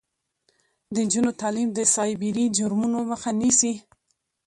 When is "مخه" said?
3.11-3.29